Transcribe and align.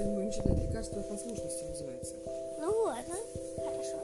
сегодня 0.00 0.16
будем 0.16 0.32
читать 0.32 0.58
«Лекарство 0.66 1.02
послушности» 1.02 1.64
называется. 1.64 2.14
Ну 2.58 2.72
ладно, 2.84 3.16
хорошо. 3.56 3.98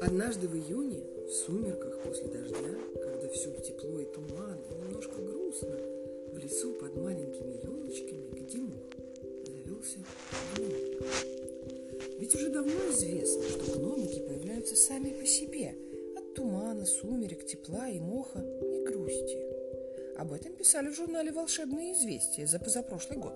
Однажды 0.00 0.48
в 0.48 0.56
июне, 0.56 1.02
в 1.26 1.30
сумерках 1.30 1.98
после 2.04 2.28
дождя, 2.28 2.74
когда 3.02 3.28
всюду 3.28 3.60
тепло 3.60 4.00
и 4.00 4.06
туман, 4.06 4.58
и 4.70 4.74
немножко 4.82 5.20
грустно, 5.20 5.76
в 6.32 6.38
лесу 6.38 6.72
под 6.74 6.96
маленькими 6.96 7.60
елочками, 7.62 8.30
где 8.30 8.58
мух, 8.58 8.84
завелся 9.44 9.98
гномик. 10.54 11.02
Ведь 12.18 12.34
уже 12.34 12.48
давно 12.48 12.72
известно, 12.92 13.42
что 13.42 13.78
гномики 13.78 14.20
появляются 14.20 14.74
сами 14.74 15.10
по 15.10 15.26
себе 15.26 15.74
от 16.16 16.34
тумана, 16.34 16.86
сумерек, 16.86 17.44
тепла 17.44 17.90
и 17.90 18.00
моха 18.00 18.38
и 18.40 18.84
грусти. 18.86 19.45
Об 20.18 20.32
этом 20.32 20.52
писали 20.52 20.88
в 20.88 20.96
журнале 20.96 21.30
«Волшебные 21.30 21.92
известия» 21.92 22.46
за 22.46 22.58
позапрошлый 22.58 23.18
год. 23.18 23.34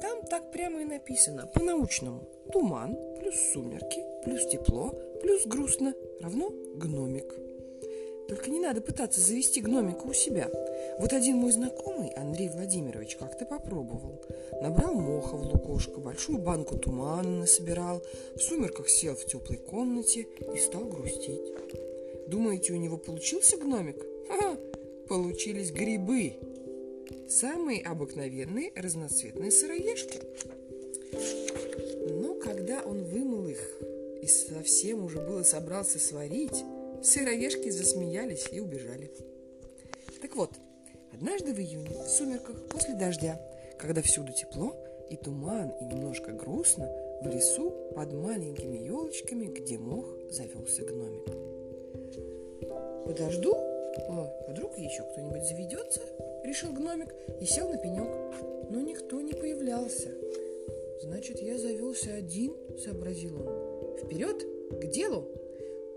Там 0.00 0.22
так 0.28 0.50
прямо 0.52 0.82
и 0.82 0.84
написано, 0.84 1.46
по-научному. 1.46 2.28
Туман 2.52 2.96
плюс 3.18 3.34
сумерки 3.52 4.02
плюс 4.24 4.46
тепло 4.46 4.90
плюс 5.22 5.46
грустно 5.46 5.94
равно 6.20 6.50
гномик. 6.74 7.34
Только 8.28 8.50
не 8.50 8.58
надо 8.58 8.80
пытаться 8.80 9.20
завести 9.20 9.60
гномика 9.60 10.02
у 10.02 10.12
себя. 10.12 10.50
Вот 10.98 11.12
один 11.12 11.36
мой 11.36 11.52
знакомый, 11.52 12.10
Андрей 12.10 12.48
Владимирович, 12.48 13.16
как-то 13.16 13.46
попробовал. 13.46 14.20
Набрал 14.60 14.94
моха 14.94 15.36
в 15.36 15.42
лукошко, 15.42 16.00
большую 16.00 16.38
банку 16.38 16.76
тумана 16.76 17.40
насобирал, 17.40 18.02
в 18.34 18.40
сумерках 18.40 18.88
сел 18.88 19.14
в 19.14 19.24
теплой 19.24 19.58
комнате 19.58 20.26
и 20.54 20.58
стал 20.58 20.84
грустить. 20.84 21.52
Думаете, 22.26 22.72
у 22.72 22.76
него 22.76 22.96
получился 22.98 23.56
гномик? 23.56 24.04
Ха-ха! 24.28 24.56
Получились 25.08 25.70
грибы. 25.70 26.34
Самые 27.28 27.82
обыкновенные 27.82 28.72
разноцветные 28.74 29.50
сыроежки. 29.50 30.20
Но 32.20 32.34
когда 32.34 32.82
он 32.82 33.04
вымыл 33.04 33.46
их 33.46 33.60
и 34.22 34.26
совсем 34.26 35.04
уже 35.04 35.20
было 35.20 35.42
собрался 35.42 35.98
сварить, 35.98 36.64
сыроежки 37.02 37.70
засмеялись 37.70 38.48
и 38.50 38.60
убежали. 38.60 39.10
Так 40.20 40.34
вот, 40.34 40.50
однажды 41.12 41.54
в 41.54 41.60
июне, 41.60 41.90
в 42.04 42.08
сумерках, 42.08 42.68
после 42.68 42.94
дождя, 42.94 43.40
когда 43.78 44.02
всюду 44.02 44.32
тепло 44.32 44.74
и 45.10 45.16
туман, 45.16 45.70
и 45.80 45.84
немножко 45.84 46.32
грустно, 46.32 46.90
в 47.22 47.28
лесу 47.28 47.70
под 47.94 48.12
маленькими 48.12 48.78
елочками, 48.78 49.46
где 49.46 49.78
мох, 49.78 50.06
завелся 50.30 50.84
гномик. 50.84 51.26
Подожду, 53.06 53.54
о, 54.08 54.32
вдруг 54.48 54.78
еще 54.78 55.02
кто-нибудь 55.02 55.44
заведется, 55.44 56.00
решил 56.44 56.72
гномик 56.72 57.14
и 57.40 57.44
сел 57.44 57.68
на 57.68 57.78
пенек. 57.78 58.08
Но 58.70 58.80
никто 58.80 59.20
не 59.20 59.32
появлялся. 59.32 60.10
Значит, 61.02 61.40
я 61.40 61.58
завелся 61.58 62.14
один, 62.14 62.54
сообразил 62.82 63.36
он. 63.40 63.98
Вперед, 63.98 64.44
к 64.70 64.86
делу! 64.86 65.28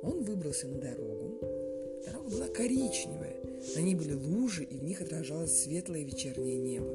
Он 0.02 0.24
выбрался 0.24 0.68
на 0.68 0.80
дорогу. 0.80 1.40
Дорога 2.06 2.30
была 2.30 2.48
коричневая. 2.48 3.36
На 3.76 3.80
ней 3.82 3.96
были 3.96 4.14
лужи, 4.14 4.64
и 4.64 4.78
в 4.78 4.84
них 4.84 5.02
отражалось 5.02 5.64
светлое 5.64 6.04
вечернее 6.04 6.58
небо. 6.58 6.94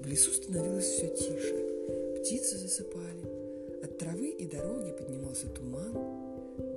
В 0.00 0.06
лесу 0.06 0.32
становилось 0.32 0.86
все 0.86 1.08
тише. 1.08 2.18
Птицы 2.18 2.56
засыпали. 2.56 3.82
От 3.82 3.98
травы 3.98 4.28
и 4.28 4.46
дороги 4.46 4.92
поднимался 4.92 5.48
туман. 5.48 6.19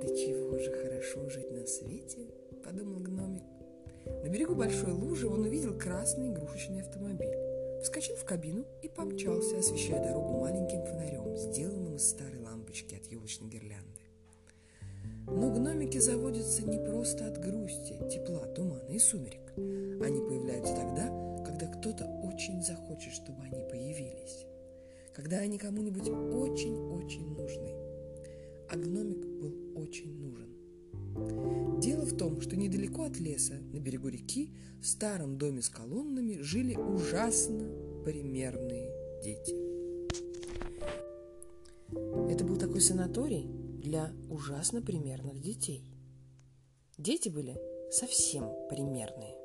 Да 0.04 0.14
чего 0.14 0.58
же 0.58 0.70
хорошо 0.70 1.30
жить 1.30 1.50
на 1.50 1.66
свете, 1.66 2.26
подумал 2.62 3.00
гномик. 3.00 3.42
На 4.22 4.28
берегу 4.28 4.54
большой 4.54 4.92
лужи 4.92 5.26
он 5.26 5.46
увидел 5.46 5.78
красный 5.78 6.28
игрушечный 6.28 6.82
автомобиль. 6.82 7.34
Вскочил 7.82 8.14
в 8.16 8.24
кабину 8.26 8.66
и 8.82 8.88
помчался, 8.88 9.58
освещая 9.58 10.06
дорогу 10.06 10.40
маленьким 10.40 10.84
фонарем, 10.84 11.34
сделанным 11.38 11.96
из 11.96 12.06
старой 12.06 12.38
лампочки 12.38 12.96
от 12.96 13.06
елочной 13.06 13.48
гирлянды. 13.48 14.02
Но 15.26 15.50
гномики 15.50 15.96
заводятся 15.96 16.66
не 16.66 16.78
просто 16.78 17.26
от 17.26 17.38
грусти, 17.38 17.96
тепла, 18.10 18.46
тумана 18.48 18.90
и 18.90 18.98
сумерек. 18.98 19.52
Они 19.56 20.20
появляются 20.20 20.74
тогда, 20.74 21.08
когда 21.46 21.66
кто-то 21.66 22.04
очень 22.24 22.62
захочет, 22.62 23.14
чтобы 23.14 23.42
они 23.44 23.62
появились. 23.70 24.44
Когда 25.14 25.38
они 25.38 25.56
кому-нибудь 25.56 26.10
очень-очень 26.10 27.34
нужны. 27.36 27.83
А 28.74 28.76
гномик 28.76 29.24
был 29.24 29.54
очень 29.76 30.12
нужен. 30.18 30.48
Дело 31.80 32.04
в 32.04 32.16
том, 32.16 32.40
что 32.40 32.56
недалеко 32.56 33.04
от 33.04 33.20
леса, 33.20 33.54
на 33.72 33.78
берегу 33.78 34.08
реки, 34.08 34.50
в 34.82 34.86
старом 34.88 35.38
доме 35.38 35.62
с 35.62 35.68
колоннами 35.68 36.40
жили 36.40 36.74
ужасно 36.74 37.68
примерные 38.04 38.90
дети. 39.22 39.54
Это 42.28 42.44
был 42.44 42.56
такой 42.56 42.80
санаторий 42.80 43.46
для 43.80 44.12
ужасно 44.28 44.82
примерных 44.82 45.40
детей. 45.40 45.84
Дети 46.98 47.28
были 47.28 47.56
совсем 47.92 48.50
примерные. 48.68 49.36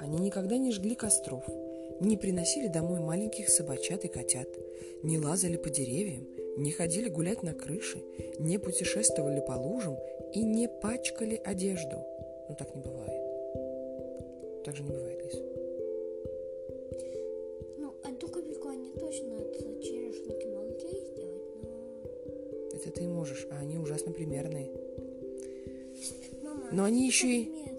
Они 0.00 0.18
никогда 0.18 0.58
не 0.58 0.72
жгли 0.72 0.96
костров, 0.96 1.44
не 2.00 2.16
приносили 2.16 2.66
домой 2.66 2.98
маленьких 2.98 3.48
собачат 3.48 4.04
и 4.04 4.08
котят, 4.08 4.48
не 5.04 5.20
лазали 5.20 5.56
по 5.56 5.70
деревьям, 5.70 6.26
не 6.56 6.70
ходили 6.72 7.08
гулять 7.08 7.42
на 7.42 7.52
крыше, 7.52 8.02
не 8.38 8.58
путешествовали 8.58 9.40
по 9.40 9.52
лужам 9.52 9.96
и 10.32 10.42
не 10.42 10.68
пачкали 10.68 11.40
одежду. 11.44 11.96
Ну 12.48 12.54
так 12.56 12.74
не 12.74 12.82
бывает. 12.82 13.22
Так 14.64 14.76
же 14.76 14.82
не 14.82 14.90
бывает, 14.90 15.22
Лиз. 15.24 15.40
Ну, 17.78 17.94
одну 18.02 18.28
капельку 18.28 18.68
они 18.68 18.90
точно 18.92 19.36
от 19.36 19.82
черешники 19.82 20.46
могли 20.46 20.76
сделать, 20.78 21.42
но... 21.62 21.68
Это 22.74 22.90
ты 22.90 23.06
можешь, 23.06 23.46
а 23.50 23.58
они 23.60 23.78
ужасно 23.78 24.12
примерные. 24.12 24.70
Мама, 26.42 26.68
Но 26.72 26.84
они 26.84 27.06
еще 27.06 27.28
и- 27.28 27.44
примерное? 27.44 27.76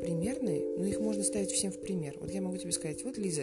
Примерные? 0.00 0.76
Ну 0.78 0.84
их 0.84 1.00
можно 1.00 1.22
ставить 1.22 1.50
всем 1.50 1.72
в 1.72 1.80
пример. 1.80 2.16
Вот 2.20 2.30
я 2.30 2.40
могу 2.40 2.56
тебе 2.56 2.72
сказать, 2.72 3.02
вот, 3.04 3.18
Лиза, 3.18 3.42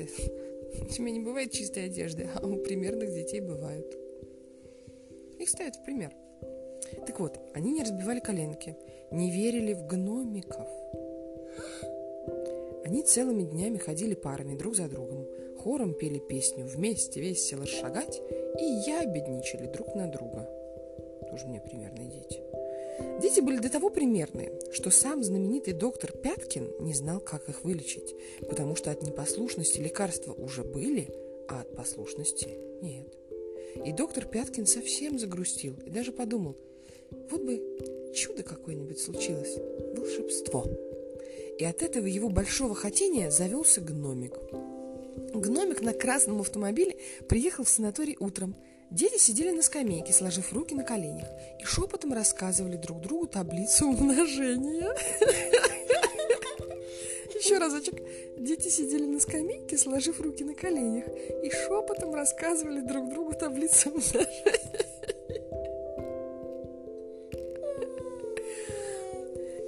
у 0.82 0.86
тебя 0.86 1.12
не 1.12 1.20
бывает 1.20 1.52
чистой 1.52 1.86
одежды, 1.86 2.30
а 2.36 2.46
у 2.46 2.58
примерных 2.58 3.14
детей 3.14 3.42
бывают. 3.42 3.98
Их 5.40 5.50
ставят 5.50 5.76
в 5.76 5.84
пример. 5.84 6.12
Так 7.06 7.20
вот, 7.20 7.40
они 7.54 7.72
не 7.72 7.82
разбивали 7.82 8.20
коленки, 8.20 8.78
не 9.12 9.32
верили 9.32 9.74
в 9.74 9.86
гномиков. 9.88 10.68
Они 12.86 13.02
целыми 13.02 13.44
днями 13.44 13.78
ходили 13.78 14.14
парами 14.14 14.56
друг 14.56 14.76
за 14.76 14.88
другом, 14.88 15.26
хором 15.58 15.94
пели 15.94 16.20
песню 16.20 16.66
«Вместе 16.66 17.22
весело 17.22 17.66
шагать» 17.66 18.22
и 18.60 18.64
ябедничали 18.64 19.68
друг 19.68 19.96
на 19.96 20.12
друга. 20.12 20.48
Тоже 21.30 21.48
мне 21.48 21.62
примерные 21.62 22.10
дети. 22.10 22.43
Дети 23.22 23.40
были 23.40 23.58
до 23.58 23.70
того 23.70 23.90
примерные, 23.90 24.60
что 24.72 24.90
сам 24.90 25.24
знаменитый 25.24 25.74
доктор 25.74 26.12
Пяткин 26.12 26.70
не 26.80 26.94
знал, 26.94 27.20
как 27.20 27.50
их 27.50 27.64
вылечить, 27.64 28.16
потому 28.48 28.76
что 28.76 28.92
от 28.92 29.02
непослушности 29.02 29.80
лекарства 29.80 30.34
уже 30.34 30.64
были, 30.64 31.10
а 31.48 31.62
от 31.62 31.76
послушности 31.76 32.50
нет. 32.82 33.18
И 33.86 33.92
доктор 33.92 34.26
Пяткин 34.26 34.66
совсем 34.66 35.18
загрустил 35.18 35.76
и 35.86 35.90
даже 35.90 36.12
подумал, 36.12 36.56
вот 37.30 37.42
бы 37.42 38.12
чудо 38.14 38.44
какое-нибудь 38.44 39.00
случилось, 39.00 39.58
волшебство. 39.96 40.66
И 41.58 41.66
от 41.66 41.82
этого 41.82 42.06
его 42.06 42.30
большого 42.30 42.76
хотения 42.76 43.32
завелся 43.32 43.82
гномик. 43.82 44.34
Гномик 45.34 45.82
на 45.82 45.94
красном 45.94 46.42
автомобиле 46.42 46.98
приехал 47.28 47.64
в 47.64 47.70
санаторий 47.70 48.18
утром. 48.20 48.56
Дети 48.94 49.18
сидели 49.18 49.50
на 49.50 49.64
скамейке, 49.64 50.14
сложив 50.14 50.54
руки 50.54 50.76
на 50.76 50.84
коленях, 50.84 51.26
и 51.60 51.66
шепотом 51.66 52.14
рассказывали 52.14 52.76
друг 52.76 53.02
другу 53.02 53.26
таблицу 53.26 53.88
умножения. 53.88 54.96
Еще 57.34 57.58
разочек. 57.58 57.96
Дети 58.38 58.68
сидели 58.68 59.06
на 59.06 59.20
скамейке, 59.20 59.80
сложив 59.80 60.22
руки 60.22 60.44
на 60.44 60.54
коленях, 60.54 61.06
и 61.44 61.50
шепотом 61.50 62.14
рассказывали 62.14 62.82
друг 62.82 63.10
другу 63.10 63.34
таблицу 63.34 63.90
умножения. 63.90 64.60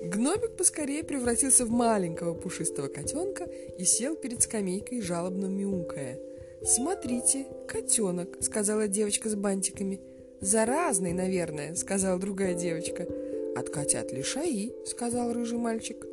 Гномик 0.03 0.55
поскорее 0.55 1.03
превратился 1.03 1.65
в 1.65 1.71
маленького 1.71 2.35
пушистого 2.35 2.89
котенка 2.89 3.45
и 3.79 3.85
сел 3.85 4.15
перед 4.15 4.43
скамейкой, 4.43 5.01
жалобно 5.01 5.47
мяукая. 5.47 6.19
«Смотрите, 6.65 7.45
котенок»,— 7.67 8.37
сказала 8.41 8.87
девочка 8.87 9.29
с 9.29 9.35
бантиками. 9.35 10.01
«Заразный, 10.41 11.13
наверное»,— 11.13 11.75
сказала 11.75 12.19
другая 12.19 12.55
девочка. 12.55 13.07
«От 13.55 13.69
котят 13.69 14.11
лишаи»,— 14.11 14.73
сказал 14.85 15.31
рыжий 15.31 15.59
мальчик. 15.59 16.05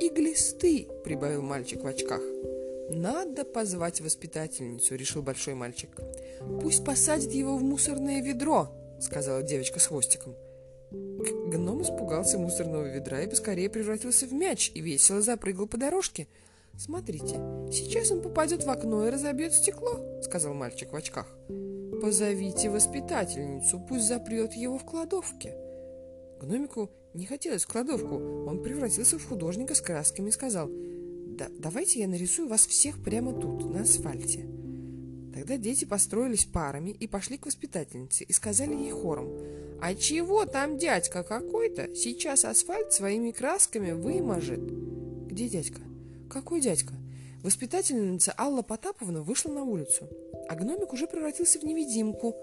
«И 0.00 0.08
глисты»,— 0.08 0.88
прибавил 1.04 1.42
мальчик 1.42 1.82
в 1.82 1.86
очках. 1.86 2.22
«Надо 2.90 3.44
позвать 3.44 4.00
воспитательницу»,— 4.00 4.94
решил 4.96 5.22
большой 5.22 5.54
мальчик. 5.54 5.90
«Пусть 6.62 6.84
посадит 6.84 7.32
его 7.32 7.58
в 7.58 7.62
мусорное 7.62 8.22
ведро»,— 8.22 8.68
сказала 9.00 9.42
девочка 9.42 9.78
с 9.78 9.86
хвостиком. 9.86 10.34
Гном 10.90 11.82
испугался 11.82 12.38
мусорного 12.38 12.86
ведра 12.86 13.22
и 13.22 13.28
поскорее 13.28 13.70
превратился 13.70 14.26
в 14.26 14.32
мяч 14.32 14.72
и 14.74 14.80
весело 14.80 15.20
запрыгал 15.20 15.66
по 15.66 15.76
дорожке. 15.76 16.28
Смотрите, 16.76 17.36
сейчас 17.70 18.10
он 18.10 18.22
попадет 18.22 18.64
в 18.64 18.70
окно 18.70 19.06
и 19.06 19.10
разобьет 19.10 19.52
стекло, 19.52 20.20
сказал 20.22 20.54
мальчик 20.54 20.92
в 20.92 20.96
очках. 20.96 21.26
Позовите 22.00 22.70
воспитательницу, 22.70 23.78
пусть 23.88 24.06
запрет 24.06 24.54
его 24.54 24.78
в 24.78 24.84
кладовке. 24.84 25.54
Гномику 26.40 26.90
не 27.14 27.26
хотелось 27.26 27.64
в 27.64 27.68
кладовку. 27.68 28.16
Он 28.16 28.62
превратился 28.62 29.18
в 29.18 29.28
художника 29.28 29.74
с 29.74 29.80
красками 29.80 30.28
и 30.28 30.32
сказал, 30.32 30.68
да, 30.68 31.48
давайте 31.58 32.00
я 32.00 32.08
нарисую 32.08 32.48
вас 32.48 32.66
всех 32.66 33.02
прямо 33.02 33.32
тут, 33.32 33.72
на 33.72 33.82
асфальте. 33.82 34.46
Тогда 35.32 35.56
дети 35.56 35.84
построились 35.84 36.44
парами 36.44 36.90
и 36.90 37.06
пошли 37.06 37.38
к 37.38 37.46
воспитательнице 37.46 38.24
и 38.24 38.32
сказали 38.32 38.74
ей 38.74 38.90
хором, 38.90 39.30
«А 39.80 39.94
чего 39.94 40.44
там 40.44 40.78
дядька 40.78 41.22
какой-то? 41.22 41.94
Сейчас 41.94 42.44
асфальт 42.44 42.92
своими 42.92 43.30
красками 43.30 43.92
вымажет». 43.92 44.60
«Где 45.26 45.48
дядька? 45.48 45.80
Какой 46.32 46.60
дядька?» 46.60 46.94
Воспитательница 47.42 48.32
Алла 48.38 48.62
Потаповна 48.62 49.22
вышла 49.22 49.50
на 49.50 49.64
улицу, 49.64 50.08
а 50.48 50.54
гномик 50.54 50.92
уже 50.92 51.06
превратился 51.06 51.58
в 51.58 51.64
невидимку. 51.64 52.34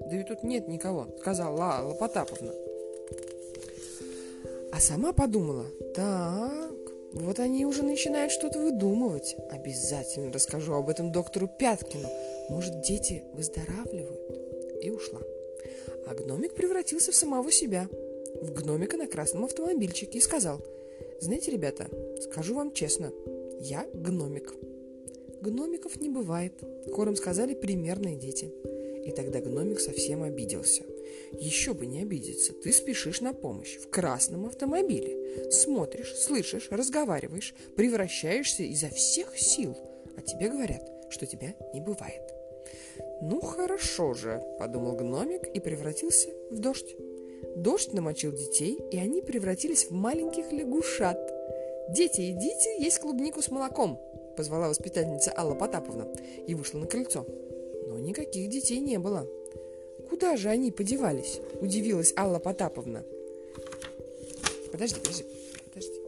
«Да 0.00 0.16
ведь 0.16 0.28
тут 0.28 0.44
нет 0.44 0.68
никого»,— 0.68 1.08
сказала 1.20 1.78
Алла 1.78 1.94
Потаповна. 1.94 2.52
А 4.72 4.80
сама 4.80 5.12
подумала, 5.12 5.66
так, 5.94 6.70
вот 7.12 7.40
они 7.40 7.66
уже 7.66 7.82
начинают 7.82 8.30
что-то 8.30 8.60
выдумывать. 8.60 9.34
Обязательно 9.50 10.32
расскажу 10.32 10.74
об 10.74 10.88
этом 10.88 11.10
доктору 11.10 11.48
Пяткину. 11.48 12.08
Может, 12.48 12.82
дети 12.82 13.24
выздоравливают? 13.32 14.84
И 14.84 14.90
ушла. 14.90 15.20
А 16.06 16.14
гномик 16.14 16.54
превратился 16.54 17.10
в 17.10 17.16
самого 17.16 17.50
себя. 17.50 17.88
В 18.40 18.52
гномика 18.52 18.96
на 18.96 19.08
красном 19.08 19.46
автомобильчике 19.46 20.18
и 20.18 20.22
сказал, 20.22 20.60
знаете, 21.20 21.50
ребята, 21.50 21.88
скажу 22.22 22.54
вам 22.54 22.72
честно, 22.72 23.12
я 23.60 23.86
гномик. 23.92 24.54
Гномиков 25.40 26.00
не 26.00 26.08
бывает, 26.08 26.54
хором 26.92 27.16
сказали 27.16 27.54
примерные 27.54 28.16
дети. 28.16 28.52
И 29.04 29.10
тогда 29.10 29.40
гномик 29.40 29.80
совсем 29.80 30.22
обиделся. 30.22 30.84
Еще 31.32 31.74
бы 31.74 31.86
не 31.86 32.02
обидеться, 32.02 32.52
ты 32.52 32.72
спешишь 32.72 33.20
на 33.20 33.32
помощь 33.32 33.76
в 33.78 33.88
красном 33.88 34.46
автомобиле. 34.46 35.50
Смотришь, 35.50 36.14
слышишь, 36.14 36.68
разговариваешь, 36.70 37.54
превращаешься 37.76 38.62
изо 38.62 38.88
всех 38.88 39.36
сил, 39.38 39.76
а 40.16 40.22
тебе 40.22 40.48
говорят, 40.48 40.82
что 41.10 41.26
тебя 41.26 41.54
не 41.74 41.80
бывает. 41.80 42.22
«Ну 43.20 43.40
хорошо 43.40 44.14
же»,— 44.14 44.42
подумал 44.58 44.94
гномик 44.94 45.48
и 45.48 45.60
превратился 45.60 46.28
в 46.50 46.58
дождь. 46.60 46.96
Дождь 47.56 47.92
намочил 47.92 48.32
детей, 48.32 48.78
и 48.90 48.98
они 48.98 49.22
превратились 49.22 49.86
в 49.86 49.92
маленьких 49.92 50.52
лягушат. 50.52 51.18
«Дети, 51.88 52.32
идите 52.32 52.82
есть 52.82 52.98
клубнику 52.98 53.42
с 53.42 53.50
молоком»,— 53.50 54.00
позвала 54.36 54.68
воспитательница 54.68 55.32
Алла 55.36 55.54
Потаповна 55.54 56.06
и 56.46 56.54
вышла 56.54 56.78
на 56.78 56.86
крыльцо. 56.86 57.26
Но 57.86 57.98
никаких 57.98 58.50
детей 58.50 58.80
не 58.80 58.98
было. 58.98 59.26
«Куда 60.08 60.36
же 60.36 60.48
они 60.48 60.70
подевались?»– 60.70 61.40
удивилась 61.60 62.12
Алла 62.16 62.38
Потаповна. 62.38 63.04
«Подожди, 64.70 65.00
подожди, 65.00 65.24
подожди». 65.64 66.02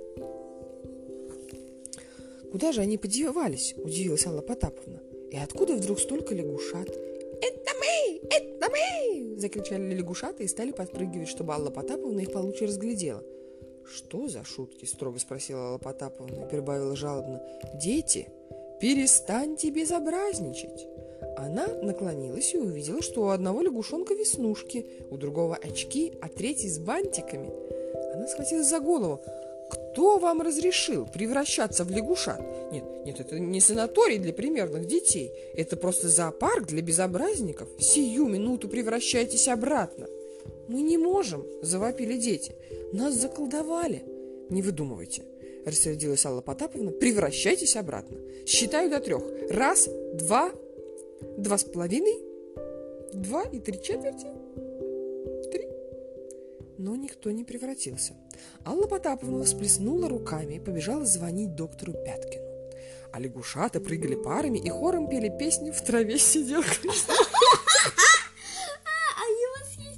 «Куда 2.52 2.72
же 2.72 2.80
они 2.80 2.98
подевались?»– 2.98 3.74
удивилась 3.76 4.26
Алла 4.26 4.42
Потаповна. 4.42 5.00
«И 5.30 5.36
откуда 5.36 5.74
вдруг 5.74 5.98
столько 5.98 6.34
лягушат?» 6.34 7.09
«Это 8.70 8.76
мы! 8.76 9.18
Это 9.20 9.30
мы!»– 9.30 9.36
закричали 9.38 9.94
лягушата 9.94 10.42
и 10.42 10.48
стали 10.48 10.72
подпрыгивать, 10.72 11.28
чтобы 11.28 11.54
Алла 11.54 11.70
Потаповна 11.70 12.20
их 12.20 12.32
получше 12.32 12.66
разглядела. 12.66 13.22
«Что 13.84 14.28
за 14.28 14.44
шутки?»– 14.44 14.84
строго 14.86 15.18
спросила 15.18 15.68
Алла 15.68 15.78
Потаповна 15.78 16.44
и 16.44 16.48
прибавила 16.48 16.94
жалобно. 16.94 17.42
«Дети, 17.74 18.28
перестаньте 18.80 19.70
безобразничать!» 19.70 20.86
Она 21.36 21.66
наклонилась 21.66 22.54
и 22.54 22.58
увидела, 22.58 23.02
что 23.02 23.22
у 23.22 23.28
одного 23.28 23.62
лягушонка 23.62 24.14
веснушки, 24.14 24.86
у 25.10 25.16
другого 25.16 25.56
очки, 25.56 26.12
а 26.20 26.28
третий 26.28 26.68
с 26.68 26.78
бантиками. 26.78 27.50
Она 28.14 28.26
схватилась 28.26 28.68
за 28.68 28.80
голову. 28.80 29.20
Кто 30.00 30.16
вам 30.16 30.40
разрешил 30.40 31.04
превращаться 31.04 31.84
в 31.84 31.90
лягушат? 31.90 32.40
Нет, 32.72 32.84
нет, 33.04 33.20
это 33.20 33.38
не 33.38 33.60
санаторий 33.60 34.16
для 34.16 34.32
примерных 34.32 34.86
детей. 34.86 35.30
Это 35.54 35.76
просто 35.76 36.08
зоопарк 36.08 36.68
для 36.68 36.80
безобразников. 36.80 37.68
Сию 37.78 38.26
минуту 38.26 38.66
превращайтесь 38.70 39.46
обратно. 39.46 40.06
Мы 40.68 40.80
не 40.80 40.96
можем, 40.96 41.44
завопили 41.60 42.16
дети. 42.16 42.54
Нас 42.94 43.12
заколдовали. 43.14 44.02
Не 44.48 44.62
выдумывайте, 44.62 45.24
рассердилась 45.66 46.24
Алла 46.24 46.40
Потаповна. 46.40 46.92
Превращайтесь 46.92 47.76
обратно. 47.76 48.16
Считаю 48.46 48.88
до 48.88 49.00
трех. 49.00 49.22
Раз, 49.50 49.86
два, 50.14 50.50
Два 51.36 51.58
с 51.58 51.64
половиной? 51.64 52.22
Два 53.12 53.42
и 53.42 53.58
три 53.58 53.78
четверти? 53.82 54.28
Но 56.80 56.96
никто 56.96 57.30
не 57.30 57.44
превратился. 57.44 58.14
Алла 58.64 58.86
Потаповна 58.86 59.44
всплеснула 59.44 60.08
руками 60.08 60.54
и 60.54 60.58
побежала 60.58 61.04
звонить 61.04 61.54
доктору 61.54 61.92
Пяткину. 61.92 62.42
А 63.12 63.20
лягушата 63.20 63.80
прыгали 63.80 64.14
парами 64.14 64.56
и 64.58 64.70
хором 64.70 65.06
пели 65.06 65.28
песню 65.28 65.74
«В 65.74 65.82
траве 65.82 66.18
сидел 66.18 66.62
Кришна». 66.62 67.14
А 69.14 69.26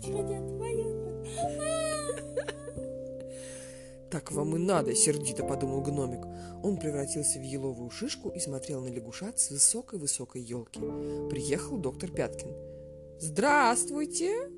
хотят, 0.09 0.43
«Так 4.11 4.33
вам 4.33 4.57
и 4.57 4.59
надо!»– 4.59 4.93
сердито 4.97 5.45
подумал 5.45 5.83
гномик. 5.83 6.27
Он 6.65 6.79
превратился 6.79 7.39
в 7.39 7.43
еловую 7.43 7.91
шишку 7.91 8.29
и 8.31 8.41
смотрел 8.41 8.81
на 8.81 8.89
лягушат 8.89 9.39
с 9.39 9.51
высокой-высокой 9.51 10.43
елки. 10.43 10.81
Приехал 11.31 11.77
доктор 11.77 12.11
Пяткин. 12.11 12.51
«Здравствуйте!» 13.21 14.51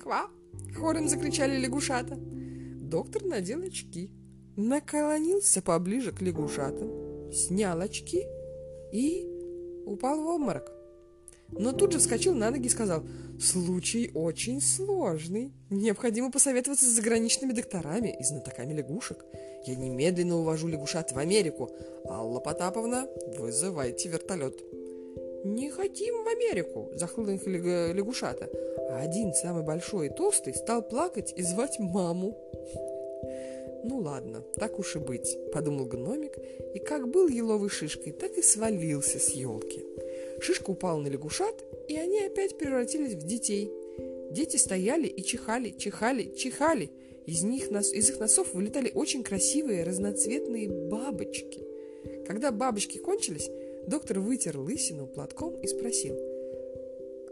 «Ква!»– 0.00 0.30
хором 0.76 1.08
закричали 1.08 1.58
лягушата. 1.58 2.16
Доктор 2.16 3.24
надел 3.24 3.62
очки, 3.62 4.10
наклонился 4.56 5.62
поближе 5.62 6.12
к 6.12 6.22
лягушатам, 6.22 7.32
снял 7.32 7.80
очки 7.80 8.26
и 8.92 9.26
упал 9.84 10.22
в 10.22 10.26
обморок. 10.26 10.72
Но 11.50 11.72
тут 11.72 11.92
же 11.92 11.98
вскочил 11.98 12.34
на 12.34 12.50
ноги 12.50 12.66
и 12.66 12.70
сказал– 12.70 13.04
Случай 13.38 14.10
очень 14.14 14.62
сложный. 14.62 15.52
Необходимо 15.68 16.32
посоветоваться 16.32 16.86
с 16.86 16.94
заграничными 16.94 17.52
докторами 17.52 18.16
и 18.18 18.24
знатоками 18.24 18.72
лягушек. 18.72 19.24
Я 19.66 19.76
немедленно 19.76 20.38
увожу 20.38 20.68
лягушат 20.68 21.12
в 21.12 21.18
Америку. 21.18 21.70
Алла 22.08 22.40
Потаповна, 22.40 23.06
вызывайте 23.36 24.08
вертолет. 24.08 24.62
Не 25.44 25.70
хотим 25.70 26.24
в 26.24 26.28
Америку, 26.28 26.90
захлынбыли 26.94 27.92
лягушата. 27.92 28.48
А 28.88 29.00
один, 29.00 29.34
самый 29.34 29.62
большой 29.62 30.06
и 30.06 30.10
толстый, 30.10 30.54
стал 30.54 30.82
плакать 30.82 31.32
и 31.36 31.42
звать 31.42 31.78
маму. 31.78 32.36
Ну 33.84 33.98
ладно, 33.98 34.44
так 34.56 34.78
уж 34.78 34.96
и 34.96 34.98
быть, 34.98 35.36
подумал 35.52 35.84
гномик, 35.86 36.38
и 36.74 36.78
как 36.78 37.08
был 37.08 37.28
еловой 37.28 37.68
шишкой, 37.68 38.12
так 38.12 38.36
и 38.36 38.42
свалился 38.42 39.18
с 39.18 39.30
елки. 39.30 39.84
Шишка 40.40 40.70
упала 40.70 41.00
на 41.00 41.08
лягушат, 41.08 41.64
и 41.88 41.96
они 41.96 42.20
опять 42.20 42.58
превратились 42.58 43.14
в 43.14 43.26
детей. 43.26 43.70
Дети 44.30 44.56
стояли 44.56 45.06
и 45.06 45.22
чихали, 45.22 45.70
чихали, 45.70 46.34
чихали. 46.36 46.90
Из, 47.26 47.42
них, 47.42 47.70
из 47.70 48.10
их 48.10 48.18
носов 48.18 48.54
вылетали 48.54 48.90
очень 48.94 49.22
красивые 49.22 49.84
разноцветные 49.84 50.68
бабочки. 50.68 51.64
Когда 52.26 52.50
бабочки 52.50 52.98
кончились, 52.98 53.50
доктор 53.86 54.20
вытер 54.20 54.58
лысину 54.58 55.06
платком 55.06 55.60
и 55.60 55.66
спросил, 55.66 56.16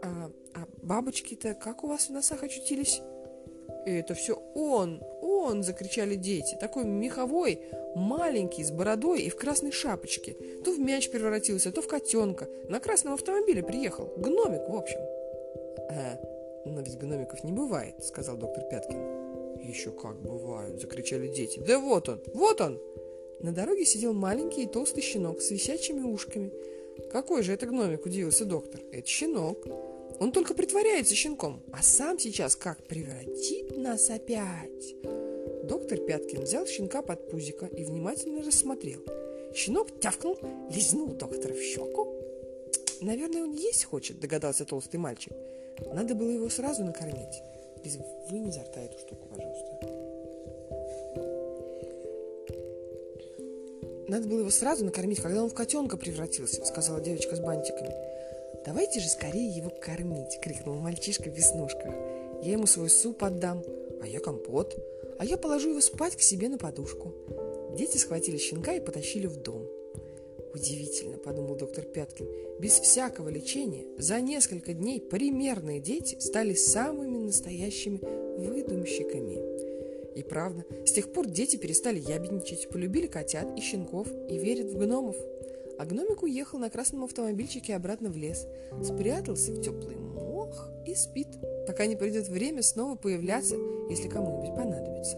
«А, 0.05 0.29
а 0.53 0.67
бабочки-то 0.83 1.55
как 1.55 1.83
у 1.83 1.87
вас 1.87 2.09
в 2.09 2.09
носах 2.11 2.43
очутились?» 2.43 3.01
«Это 3.85 4.13
все 4.13 4.41
он, 4.53 5.01
он!»– 5.21 5.63
закричали 5.63 6.15
дети. 6.15 6.57
Такой 6.59 6.85
меховой, 6.85 7.61
маленький, 7.95 8.63
с 8.63 8.71
бородой 8.71 9.21
и 9.21 9.29
в 9.29 9.35
красной 9.35 9.71
шапочке. 9.71 10.35
То 10.63 10.71
в 10.71 10.79
мяч 10.79 11.09
превратился, 11.09 11.71
то 11.71 11.81
в 11.81 11.87
котенка. 11.87 12.47
На 12.67 12.79
красном 12.79 13.13
автомобиле 13.13 13.63
приехал. 13.63 14.11
Гномик, 14.17 14.69
в 14.69 14.75
общем. 14.75 14.99
«Э, 15.89 16.17
но 16.65 16.81
ведь 16.81 16.97
гномиков 16.97 17.43
не 17.43 17.51
бывает»,– 17.51 17.95
сказал 18.03 18.37
доктор 18.37 18.63
Пяткин. 18.65 19.59
«Еще 19.59 19.91
как 19.91 20.19
бывают!»– 20.21 20.79
закричали 20.81 21.27
дети. 21.27 21.59
«Да 21.59 21.79
вот 21.79 22.09
он! 22.09 22.21
Вот 22.33 22.61
он!» 22.61 22.79
На 23.39 23.51
дороге 23.51 23.85
сидел 23.85 24.13
маленький 24.13 24.63
и 24.63 24.67
толстый 24.67 25.01
щенок 25.01 25.41
с 25.41 25.51
висячими 25.51 26.01
ушками. 26.01 26.51
«Какой 27.11 27.43
же 27.43 27.53
это 27.53 27.65
гномик?»– 27.65 28.05
удивился 28.05 28.45
доктор. 28.45 28.81
«Это 28.91 29.07
щенок. 29.07 29.67
Он 30.19 30.31
только 30.31 30.53
притворяется 30.53 31.15
щенком, 31.15 31.63
а 31.71 31.81
сам 31.81 32.19
сейчас 32.19 32.55
как 32.55 32.83
превратит 32.87 33.77
нас 33.77 34.09
опять!» 34.09 34.95
Доктор 35.63 35.97
Пяткин 35.99 36.41
взял 36.41 36.65
щенка 36.67 37.01
под 37.01 37.29
пузико 37.29 37.65
и 37.65 37.83
внимательно 37.83 38.43
рассмотрел. 38.43 39.01
Щенок 39.53 39.99
тявкнул, 39.99 40.37
лизнул 40.69 41.07
доктора 41.07 41.53
в 41.53 41.61
щеку. 41.61 42.13
«Наверное, 43.01 43.43
он 43.43 43.53
есть 43.53 43.85
хочет»,— 43.85 44.19
догадался 44.21 44.65
толстый 44.65 44.97
мальчик. 44.97 45.33
«Надо 45.93 46.15
было 46.15 46.29
его 46.29 46.49
сразу 46.49 46.83
накормить». 46.83 47.41
Лиз, 47.83 47.97
вынь 48.29 48.47
изо 48.49 48.61
рта 48.61 48.81
эту 48.81 48.97
штуку, 48.97 49.27
пожалуйста. 49.29 50.05
надо 54.07 54.27
было 54.27 54.39
его 54.39 54.49
сразу 54.49 54.85
накормить, 54.85 55.19
когда 55.19 55.43
он 55.43 55.49
в 55.49 55.53
котенка 55.53 55.97
превратился, 55.97 56.63
сказала 56.65 57.01
девочка 57.01 57.35
с 57.35 57.39
бантиками. 57.39 57.93
Давайте 58.63 58.99
же 58.99 59.07
скорее 59.07 59.49
его 59.49 59.69
кормить, 59.69 60.39
крикнул 60.41 60.75
мальчишка 60.75 61.29
в 61.29 61.35
веснушках. 61.35 61.93
Я 62.43 62.53
ему 62.53 62.67
свой 62.67 62.89
суп 62.89 63.23
отдам, 63.23 63.63
а 64.01 64.07
я 64.07 64.19
компот, 64.19 64.75
а 65.17 65.25
я 65.25 65.37
положу 65.37 65.69
его 65.71 65.81
спать 65.81 66.15
к 66.15 66.21
себе 66.21 66.47
на 66.47 66.57
подушку. 66.57 67.13
Дети 67.75 67.97
схватили 67.97 68.37
щенка 68.37 68.73
и 68.73 68.79
потащили 68.79 69.27
в 69.27 69.37
дом. 69.37 69.67
Удивительно, 70.53 71.17
подумал 71.17 71.55
доктор 71.55 71.83
Пяткин, 71.83 72.27
без 72.59 72.79
всякого 72.79 73.27
лечения 73.27 73.83
за 73.97 74.21
несколько 74.21 74.73
дней 74.73 75.01
примерные 75.01 75.81
дети 75.81 76.17
стали 76.19 76.53
самыми 76.53 77.17
настоящими 77.17 77.99
выдумщиками. 78.37 79.55
И 80.15 80.23
правда, 80.23 80.63
с 80.85 80.93
тех 80.93 81.11
пор 81.11 81.27
дети 81.27 81.57
перестали 81.57 81.99
ябедничать, 81.99 82.69
полюбили 82.69 83.07
котят 83.07 83.57
и 83.57 83.61
щенков 83.61 84.07
и 84.29 84.37
верят 84.37 84.67
в 84.67 84.77
гномов. 84.77 85.17
А 85.77 85.85
гномик 85.85 86.23
уехал 86.23 86.57
на 86.57 86.69
красном 86.69 87.03
автомобильчике 87.03 87.75
обратно 87.75 88.09
в 88.09 88.17
лес, 88.17 88.47
спрятался 88.83 89.51
в 89.51 89.61
теплый 89.61 89.97
мох 89.97 90.69
и 90.85 90.95
спит, 90.95 91.27
пока 91.67 91.85
не 91.85 91.95
придет 91.95 92.27
время 92.27 92.61
снова 92.61 92.95
появляться, 92.95 93.55
если 93.89 94.07
кому-нибудь 94.07 94.55
понадобится. 94.55 95.17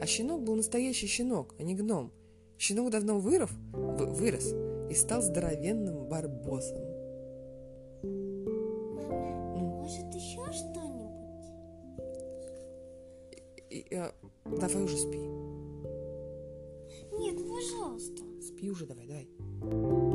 А 0.00 0.06
щенок 0.06 0.42
был 0.42 0.54
настоящий 0.54 1.06
щенок, 1.06 1.54
а 1.58 1.62
не 1.62 1.74
гном. 1.74 2.12
Щенок 2.58 2.90
давно 2.90 3.18
вырос, 3.18 3.50
вырос 3.70 4.54
и 4.90 4.94
стал 4.94 5.22
здоровенным 5.22 6.06
барбосом. 6.06 6.78
Мама, 8.94 9.82
может 9.82 10.14
еще 10.14 10.40
что-нибудь? 10.52 11.08
И, 13.70 13.94
а, 13.94 14.12
давай 14.44 14.82
уже 14.82 14.96
спи. 14.96 15.18
Нет, 17.18 17.36
пожалуйста. 17.48 18.27
Спи 18.58 18.70
уже 18.70 18.86
давай, 18.86 19.06
давай. 19.06 20.07